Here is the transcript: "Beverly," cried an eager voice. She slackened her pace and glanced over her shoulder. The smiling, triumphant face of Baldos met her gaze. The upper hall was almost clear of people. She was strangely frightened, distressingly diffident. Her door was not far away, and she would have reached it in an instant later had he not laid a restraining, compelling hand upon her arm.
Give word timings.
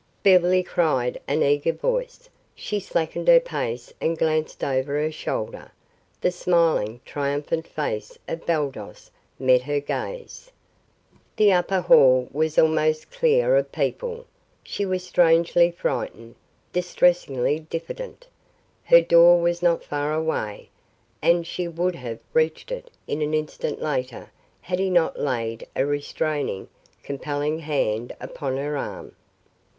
"Beverly," 0.23 0.63
cried 0.63 1.21
an 1.27 1.43
eager 1.43 1.71
voice. 1.73 2.27
She 2.55 2.79
slackened 2.79 3.27
her 3.27 3.39
pace 3.39 3.93
and 4.01 4.17
glanced 4.17 4.63
over 4.63 4.99
her 4.99 5.11
shoulder. 5.11 5.71
The 6.21 6.31
smiling, 6.31 7.01
triumphant 7.05 7.67
face 7.67 8.17
of 8.27 8.43
Baldos 8.47 9.11
met 9.37 9.61
her 9.61 9.79
gaze. 9.79 10.51
The 11.35 11.53
upper 11.53 11.81
hall 11.81 12.27
was 12.31 12.57
almost 12.57 13.11
clear 13.11 13.55
of 13.55 13.71
people. 13.71 14.25
She 14.63 14.87
was 14.87 15.03
strangely 15.05 15.69
frightened, 15.69 16.33
distressingly 16.73 17.59
diffident. 17.59 18.25
Her 18.85 19.01
door 19.01 19.39
was 19.39 19.61
not 19.61 19.83
far 19.83 20.15
away, 20.15 20.69
and 21.21 21.45
she 21.45 21.67
would 21.67 21.93
have 21.97 22.17
reached 22.33 22.71
it 22.71 22.89
in 23.05 23.21
an 23.21 23.35
instant 23.35 23.83
later 23.83 24.31
had 24.61 24.79
he 24.79 24.89
not 24.89 25.19
laid 25.19 25.67
a 25.75 25.85
restraining, 25.85 26.69
compelling 27.03 27.59
hand 27.59 28.15
upon 28.19 28.57
her 28.57 28.75
arm. 28.75 29.15